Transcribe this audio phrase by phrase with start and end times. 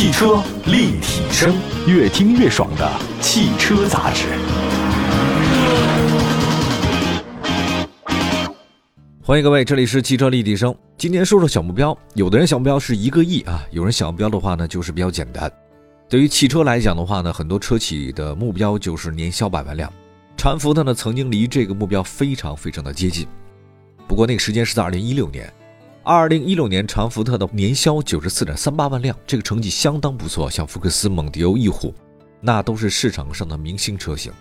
[0.00, 1.54] 汽车立体声，
[1.86, 4.28] 越听越爽的汽车杂志。
[9.22, 10.74] 欢迎各位，这里是汽车立体声。
[10.96, 15.52] 今天说说小目标，有的人小目标是一个亿啊，有人小目标的话呢就是比较简单。
[16.08, 19.92] 对于汽车来讲的话呢，很多车企的目标就是年销百万辆。
[20.34, 23.26] 长安福特呢曾经离这个目标非常非常的接近，
[24.08, 25.52] 不过那个时间是在二零一六年。
[26.02, 30.50] 二零一六年，长安福特的年销九十四点三八万辆，这个成绩相当不错。
[30.50, 31.94] 像福克斯、蒙迪欧、翼虎，
[32.40, 34.32] 那都是市场上的明星车型。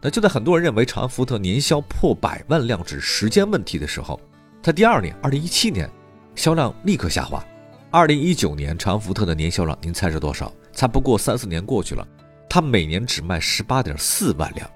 [0.00, 4.20] 那就在很多人认为长安福特年销破百万辆只时间问题的时候，
[4.62, 5.90] 它第二年，二零一七年，
[6.36, 7.44] 销量立刻下滑。
[7.90, 10.52] 二零一九年，长安福特的年销量，您猜是多少？
[10.72, 12.06] 才不过三四年过去了，
[12.48, 14.70] 它每年只卖十八点四万辆。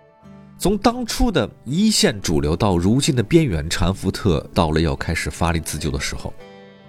[0.64, 6.32] 从当初的一线主流到如今的边缘，长安福特到了要开始发力自救的时候。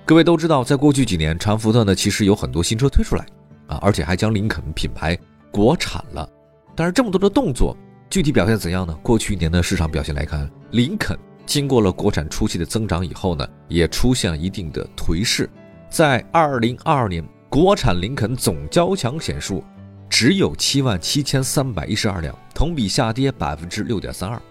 [0.05, 3.25] 各位都知道，在过去几年，长安福特呢其实有很多新车推出来
[3.67, 5.19] 啊，而且还将林肯品牌
[5.51, 6.25] 国产了。
[6.73, 7.75] 但是这么多的动作，
[8.09, 8.97] 具体表现怎样呢？
[9.03, 15.49] 过去一年的市场表现来看，林肯经过了国产初期的增长以后呢，也出现了一定的颓势。
[15.89, 19.61] 在二零二二年，国产林肯总交强险数。
[20.09, 24.41] 只有七万七千三百一十二辆，同比下跌百分之六点三二。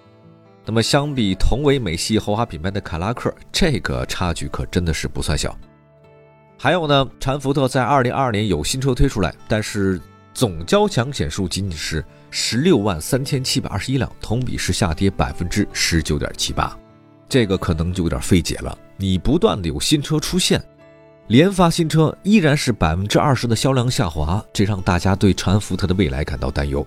[0.66, 5.56] 那么相比同为美系豪华品牌的凯拉克，这个差距可真的是不算小。
[6.58, 10.00] 还有呢，禅福特在二零二二年有新车推出来，但是
[10.32, 16.76] 总交强险数仅仅是十六万三千七百二十一辆，同比是下跌百分之十九点七八。
[17.28, 18.78] 这个可能就有点费解了。
[18.96, 20.62] 你不断的有新车出现。
[21.26, 26.86] 连发新车依然是百分之二十的销量下滑，这让大家对长安福特的未来感到担忧。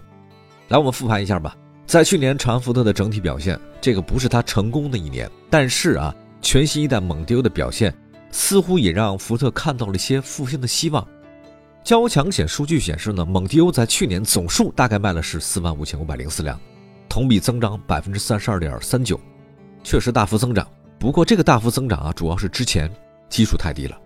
[0.68, 1.56] 来，我们复盘一下吧。
[1.88, 7.92] 在去年长安福特的整体表现，这个不是它成功的一年，但是啊，全新一代蒙迪欧的表现
[8.30, 11.06] 似乎也让福特看到了一些复兴的希望。
[11.84, 16.60] 交强险数据显示呢，蒙迪欧在去年总数大概卖了是四万五千五百零四辆，
[17.10, 19.20] 同比增长百分之三十二点三九，
[19.84, 20.68] 确实大幅增长。
[21.00, 22.92] 不过这个大幅增长啊，主要是之前
[23.30, 23.98] 基数太低了。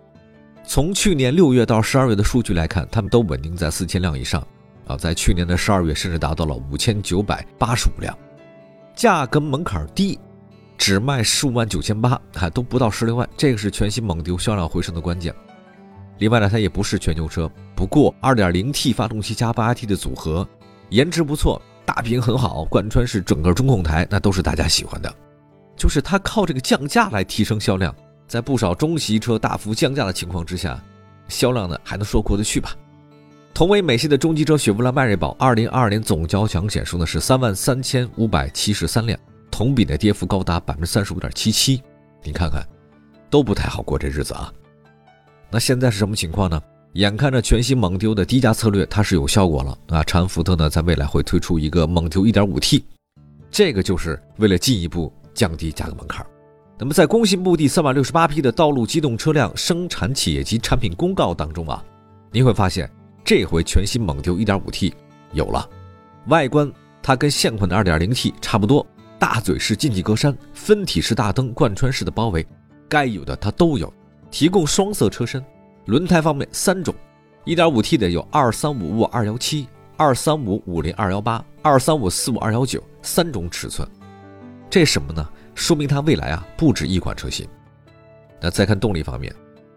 [0.72, 4.40] 从去年六月到十二月的数据来看，他们都稳定在四千辆以上，
[4.86, 8.16] 啊，在去年的十二月甚至达到了五千九百八十五辆，
[8.96, 10.18] 价格门槛低，
[10.78, 15.34] 只卖十五万九千八，还都不到十六万，这个是全新蒙迪欧销量回升的关键。
[16.16, 20.48] 另外呢，它也不是全球车，不过二点零 T 发动机加八 AT 的组合，
[20.88, 25.14] 颜值不错，大屏很好，贯穿式整个中控台，那都是大家喜欢的，
[25.76, 27.94] 就是它靠这个降价来提升销量。
[28.32, 30.82] 在不少中级车大幅降价的情况之下，
[31.28, 32.74] 销量呢还能说过得去吧？
[33.52, 41.82] 同为美系的中级车雪佛兰迈锐宝，二零二二年总交强险数呢是三万三千五百七十三辆，同比的跌幅高达百分之三十五点七七。
[42.22, 42.66] 你看看，
[43.28, 44.50] 都不太好过这日子啊。
[45.50, 46.58] 那现在是什么情况呢？
[46.94, 52.82] 眼看着全新蒙迪欧的低价策略它是有效果了啊，长安福特呢在未来会推出一个蒙迪欧一点五 T，
[53.50, 56.24] 这个就是为了进一步降低价格门槛。
[56.82, 61.80] 那么，在工信部第三百六十八批的道路机动车辆生产企业及产品公告当中啊，
[62.32, 62.90] 您会发现
[63.24, 64.92] 这回全新蒙迪欧 1.5T
[65.30, 65.70] 有了，
[66.26, 66.68] 外观
[67.00, 68.84] 它跟现款的 2.0T 差不多，
[69.16, 72.44] 大嘴式进气格栅、分体式大灯、贯穿式的包围，
[72.88, 73.94] 该有的它都有，
[74.28, 75.40] 提供双色车身。
[75.84, 76.92] 轮胎方面三种
[77.44, 79.66] ，1.5T 的有235、217、
[79.98, 83.88] 235、50、218、235、45、219三种尺寸，
[84.68, 85.28] 这什么呢？
[85.54, 87.46] 说明它未来啊不止一款车型。
[88.40, 89.34] 那再看动力方面，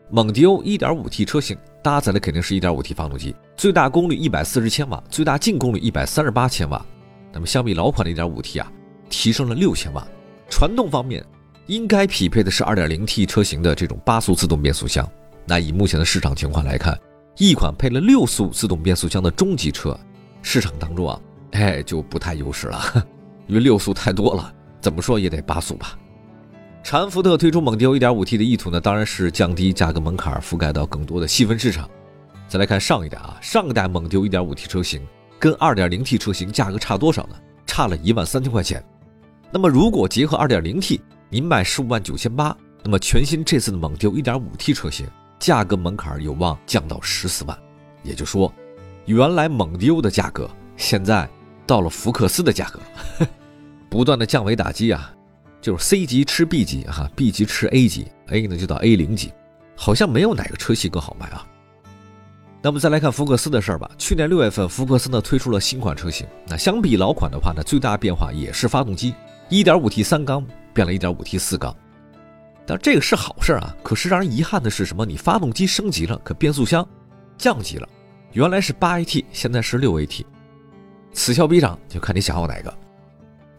[0.10, 6.84] 蒙迪欧 1.5T 车型搭载的肯定是一点五 T 发动机，最大功率一百四十千瓦，最大净功率一百三十八千瓦。
[7.32, 8.72] 那么相比老款的一点五 T 啊，
[9.10, 10.08] 提升了六千瓦。
[10.50, 11.24] 传动方面，
[11.68, 15.08] 应该匹配的是二点零 T 车型的这种八速自动变速箱。
[15.46, 16.98] 那以目前的市场情况来看，
[17.38, 20.00] 一款配了六速自动变速箱的中级车，
[20.42, 21.22] 市场当中啊，
[21.52, 23.08] 哎就不太优势了，
[23.46, 24.54] 因为六速太多了。
[24.86, 25.98] 怎么说也得八速吧。
[26.84, 31.90] 长安福特推出蒙迪欧 1.5T 的意图呢，当然是降低价格门槛，覆盖到更多的细分市场。
[32.48, 35.02] 再来看上一代啊，上一代蒙迪欧 1.5T 车型
[35.40, 37.36] 跟 2.0T 车型价格差多少呢？
[37.66, 38.86] 差了一万三千块钱。
[39.50, 41.00] 那么如果结合 2.0T，
[41.32, 45.08] 您卖十五万九千八，那么全新这次的蒙迪欧 1.5T 车型
[45.40, 47.58] 价格门槛有望降到十四万。
[48.04, 48.54] 也就说，
[49.08, 51.28] 原来蒙迪欧的价格现在
[51.66, 53.28] 到了福克斯的价格了。
[53.90, 55.14] 不断的降维打击啊，
[55.62, 59.32] 就是 C 级吃 B 级哈，B 级吃 A 级，A 呢就到 A 零级，
[59.76, 61.46] 好像没有哪个车系更好卖啊。
[62.62, 63.90] 那么再来看福克斯的事儿吧。
[63.98, 69.14] 去年六月份，福克斯呢推出了新款车型，那相比老款的话呢，最大变化也是发动机
[69.50, 71.76] ，1.5T 三缸变了 1.5T 四缸。
[72.66, 75.06] 但这个是好事儿啊，可是让人遗憾的是什么？
[75.06, 76.84] 你发动机升级了，可变速箱
[77.38, 77.88] 降级了，
[78.32, 80.26] 原来是八 AT，现在是六 AT，
[81.14, 82.74] 此消彼长，就看你想要哪个。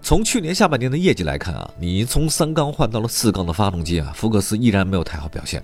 [0.07, 5.61] 从去年下半年的业绩来看啊，你从三缸换到了四缸的发动机啊，福克斯依然没有太好表现，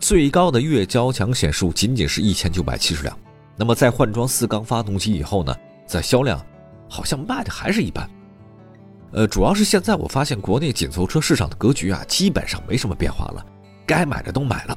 [0.00, 3.16] 最高的月交强险数仅仅是一千九百七十辆。
[3.54, 5.54] 那么在换装四缸发动机以后呢，
[5.86, 6.44] 在销量
[6.88, 8.10] 好像卖的还是一般。
[9.12, 13.46] 呃，主要是现在我发现国内紧凑车市场的格局啊，基本上没什么变化了，
[13.86, 14.76] 该买的都买了。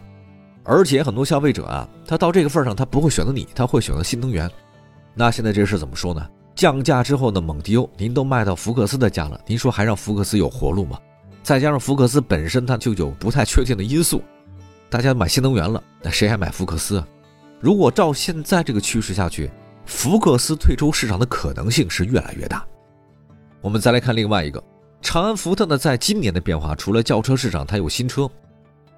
[0.64, 4.48] 而且很多消费者啊，他到这个份上，他不会选择你，他会选择新能源。
[5.16, 6.24] 那现在这事怎么说呢？
[6.58, 11.00] 降价之后呢，蒙迪欧您都卖到福克斯的价了，您说还让福克斯有活路吗？
[11.44, 14.24] 再加上福克斯本身它就有不太确定的因素，
[14.90, 17.08] 大家买新能源了，那谁还买福克斯啊？
[17.60, 19.52] 如果照现在这个趋势下去，
[19.86, 22.66] 福克斯退出市场的可能性是越来越大。
[23.62, 24.62] 我们再来看另外一个，
[25.00, 28.28] 长安福特呢，在今年的变化，除了轿车市场，它有新车。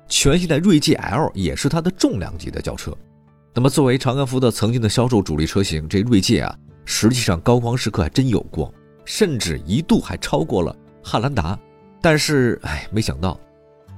[0.07, 2.95] 全新的锐界 L 也是它的重量级的轿车。
[3.53, 6.57] 那么作为长安福特曾经的销售主力车型，这锐界啊，
[6.91, 8.73] 实际上高光时刻还真有过，
[9.05, 11.57] 甚至一度还超过了汉兰达。
[12.01, 13.39] 但是，哎，没想到，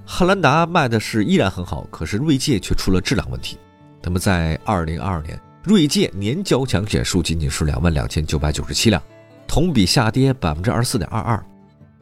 [0.05, 3.57] 汉兰达卖的是依然很好，可是锐界却出了质量问题。
[4.03, 9.01] 那么在二零二二年，锐界年交强险数仅仅是两万两千九百九十七辆，
[9.47, 11.41] 同比下跌百分之二十四点二二。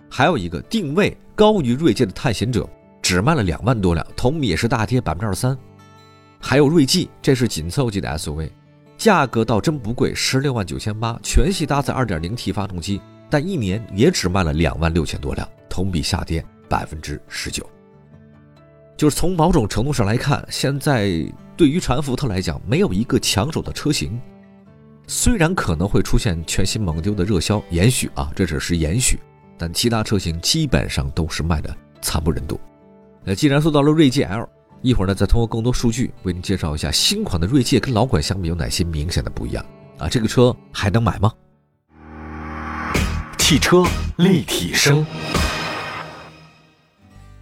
[0.10, 2.68] 还有一个定位高于锐界的探险者。
[3.02, 5.58] 只卖了两万多辆，同比也是大跌百分之二三。
[6.40, 8.50] 还有锐际，这是紧凑级的 SUV，
[9.00, 13.00] 价格倒真不贵，十六万九千八，全系搭载二点零 T 发动机，
[13.30, 17.66] 但一年也只卖了两万六千多辆，同比下跌百分之十九。
[18.98, 21.10] 就是从某种程度上来看，现在
[21.56, 24.20] 对于长福特来讲，没有一个抢手的车型。
[25.08, 29.18] 虽然可能会出现全新蒙迪欧的热销延续啊，这只是延续，
[29.58, 32.60] 但其他车型基本上都是卖的惨不忍睹。
[33.24, 34.50] 那既然说到了锐界 L，
[34.82, 39.66] 一会儿呢再通过更多数据为您介绍一下新款的锐界跟老款相比有哪些明显的不一样
[39.98, 40.08] 啊？
[40.08, 41.32] 这个车还能买吗？
[43.38, 43.84] 汽车
[44.18, 45.06] 立体声，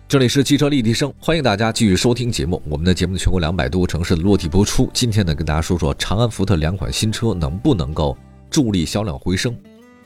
[0.07, 2.61] 这里是汽车立体声，欢迎大家继续收听节目。
[2.65, 4.89] 我们的节目全国两百多个城市的落地播出。
[4.93, 8.17] 今天呢，跟大家说说长安福特两款新车能不能够
[8.49, 9.53] 助力销量回升？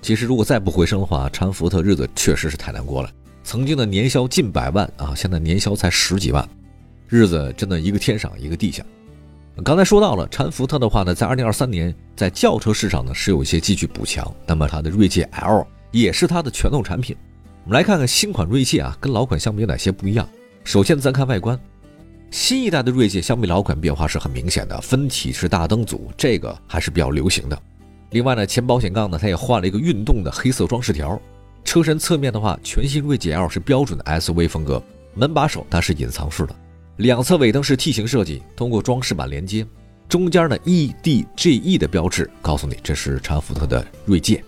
[0.01, 3.09] 其实如果再不回升的话，长安福特日子确实是太难过了。
[3.43, 6.49] 曾经的年销近百万啊，现在年销才十几万，
[7.11, 8.81] 日子真的一个天上一个地下。
[9.65, 14.33] 刚才说到了，长安福特的话呢，在二零二三年在轿车市场呢是有一些继续补强。
[14.47, 17.13] 那么它的锐界 L 也是它的拳头产品。
[17.65, 20.25] 我们来看看新款锐界啊，跟老款相比有哪些不一样。
[20.63, 21.59] 首先咱看外观，
[22.31, 27.61] 新一代的锐界相比老款变化是很明显的，分体式大灯组这个还是比较流行的。
[28.11, 31.21] 另外呢，前保险杠呢它也换了一个运动的黑色装饰条。
[31.65, 34.81] 车身侧面的话，全新锐界 L 是标准的 SUV 风格，
[35.13, 36.55] 门把手它是隐藏式的，
[36.97, 39.65] 两侧尾灯是 T 型设计，通过装饰板连接，
[40.07, 44.43] 中间的 EDGE 的标志告诉你这是长安福特的锐界。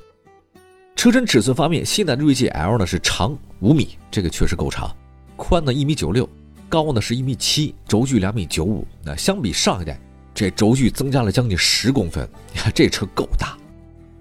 [0.96, 4.96] 车身尺寸方面，新的锐界 L 呢是长五米，这个确实够长，
[5.36, 6.30] 宽呢一米九六，
[6.70, 8.86] 高呢是一米七，轴距两米九五。
[9.04, 10.00] 那相比上一代，
[10.34, 13.58] 这轴距增加了将近十公分，你看这车够大，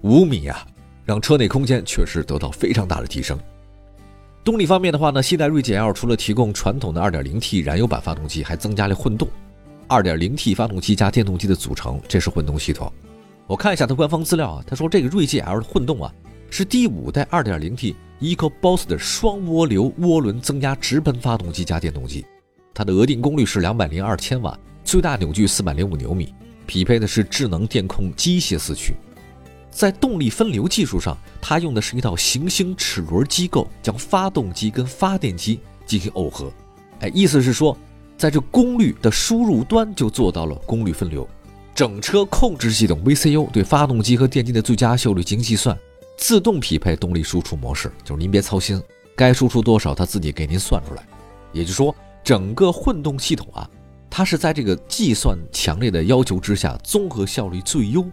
[0.01, 0.65] 五米啊。
[1.05, 3.37] 让车内空间确实得到非常大的提升。
[4.43, 9.25] 动力方面的话呢，新代锐界 L 除了提供传统的 2.0T 燃油版发动机，还增加了混动
[9.87, 12.91] 2.0T 发动机加电动机的组成，这是混动系统。
[13.47, 16.13] 我看一下它官方资料啊，他说这个锐界 L 的混动啊
[16.49, 22.25] 是第五代 2.0T EcoBoost 的双涡流涡轮增压直喷发动机加电动机，
[22.73, 26.33] 它的额定功率是202千瓦，最大扭矩405牛米，
[26.67, 28.93] 匹配的是智能电控机械四驱。
[29.73, 36.51] 在动力分流技术上，它用的是一套行星齿轮机构，将发动机跟发电机进行耦合。
[36.99, 37.75] 哎，意思是说，
[38.17, 41.27] 在这功率的输入端就做到了功率分流。
[41.73, 45.75] 整车控制系统 VCU 对发动机和电机的最佳效率进行计算，
[46.17, 48.79] 自动匹配动力输出模式，就是您别操心，
[49.15, 51.03] 该输出多少它自己给您算出来。
[51.51, 53.67] 也就是说，整个混动系统啊，
[54.07, 58.05] 它是在这个计算强烈的要求之下，综合效率最优。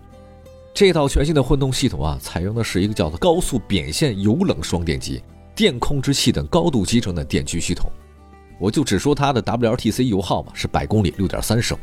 [0.73, 5.23] 这套全新的混动系统啊，采用的是一个叫做高速扁线油冷双电机、
[5.55, 7.91] 电控制器等高度集成的电驱系统。
[8.59, 11.77] 我就只说它的 WLTC 油耗嘛，是百公里六点三升，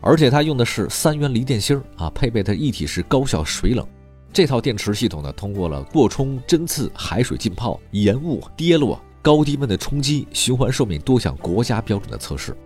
[0.00, 3.86] 而且它用的是三元锂电芯啊，配备的一体式高效水冷。
[4.32, 12.56] 这套电池系统呢，通过了过冲、针刺、海水浸泡、盐雾跌落、高低温的冲击、循环寿命多项国家标准的测试。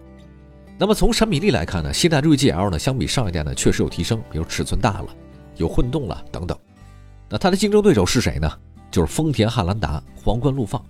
[0.78, 5.06] 那么从产品力来看呢，新代锐界 L 呢，相比上一代呢，确实有提升，比如尺寸大了。
[5.56, 6.56] 有混动了等等，
[7.28, 8.50] 那它的竞争对手是谁呢？
[8.90, 10.82] 就是丰田汉兰达、皇冠陆放。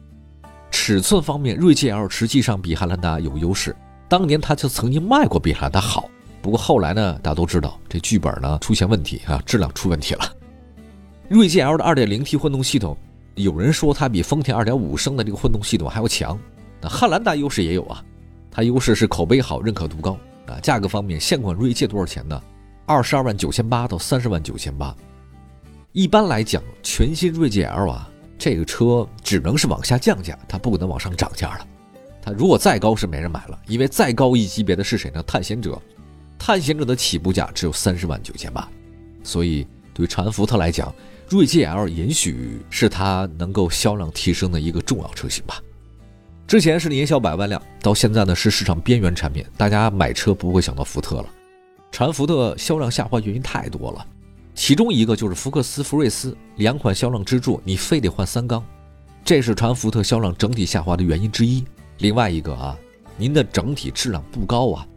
[0.71, 3.77] 尺寸方面，锐界 L 实际上比汉兰达有优势，
[4.09, 6.09] 当年它就曾经卖过比汉兰达好，
[6.41, 10.25] 不过后来呢，大家都知道这剧本呢出现问题啊，质量出问题了。
[11.29, 12.97] 锐界 L 的 2.0T 混动系统，
[13.37, 16.39] 有人说它比丰田2.5升的这个混动系统还要强。
[16.81, 18.03] 那汉兰达优势也有啊，
[18.51, 20.59] 它优势是口碑好、认可度高啊。
[20.61, 22.43] 价格方面，现款锐界多少钱呢？
[22.93, 24.95] 二十二万九千八到三十万九千八。
[25.93, 28.07] 一般来讲，全新锐界 L 啊，
[28.39, 31.67] 这个车只能是往下降价，它不可能往上涨价了。
[32.21, 35.23] 它如果再高是没人买了，因为再高一级别的是谁呢？
[35.23, 35.81] 探险者。
[36.39, 38.69] 探险者的起步价只有三十万九千八，
[39.23, 40.95] 所以对于长安福特来讲，
[41.31, 45.63] 锐界 L 也许是它能够销量提升的一个重要车型吧。
[46.47, 51.27] 之前是年销百万辆，到现在呢是市场边缘产品，大家买车不会想到福特了。
[51.93, 54.07] 长安福特销量下滑原因太多了，
[54.55, 58.65] 其中一个就是福克斯、福睿斯两款销量支柱，你非得换三缸，
[59.23, 61.63] 这是长安福特销量整体下滑的原因之一。
[61.99, 62.75] 另外一个啊，
[63.19, 64.89] 您的整体质量不高啊。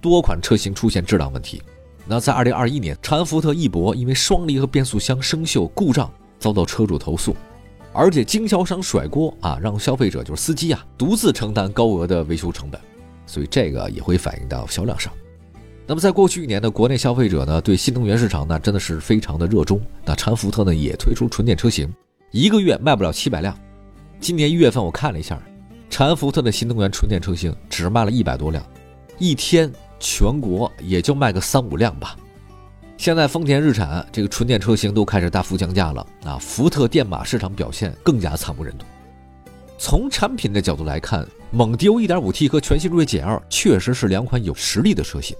[0.00, 1.60] 多款车型出现质量问题，
[2.06, 6.08] 那在二零二一年，长安福特翼博因为双离合变速箱生锈故障
[6.38, 7.34] 遭到车主投诉，
[7.92, 12.80] 而且经销商甩锅啊，让消费者就是司机啊独自承担高额的维修成本，
[13.26, 15.12] 所以这个也会反映到销量上。
[15.90, 21.92] 那么在过去一年呢，国内消费者呢对新能源市场呢真的是非常的热衷，那长安福特呢也推出纯电车型，
[22.30, 23.52] 一个月卖不了七百辆。
[24.20, 25.36] 今年一月份我看了一下，
[25.90, 28.64] 长安福特的新能源纯电车型只卖了一百多辆，
[29.18, 29.68] 一天。
[29.98, 32.16] 全国也就卖个三五辆吧。
[32.96, 36.38] 现在丰田、日产这个纯电车型都开始大幅降价了啊！
[36.38, 38.86] 福特电马市场表现更加惨不忍睹。
[39.76, 45.36] 从产品的角度来看，蒙迪欧 1.5T 和全新锐界 L 确实是两款有实力的车型，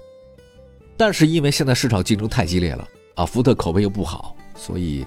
[1.00, 5.07] 但是因为现在市场竞争太激烈了啊，福特口碑又不好，所以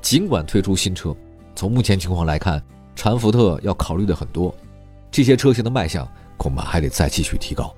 [0.00, 1.12] 尽管推出新车，
[1.56, 2.62] 从目前情况来看，
[2.94, 4.54] 长安福特要考虑的很多，
[5.10, 7.74] 这些车型的卖相恐怕还得再继续提高。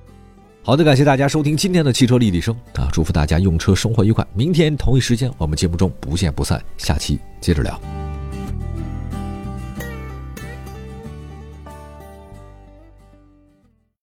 [0.62, 2.90] 好的，感谢大家收听今天的汽车立体声啊！
[2.92, 4.26] 祝福大家用车生活愉快。
[4.34, 6.62] 明天同一时间，我们节目中不见不散。
[6.76, 8.03] 下期接着聊。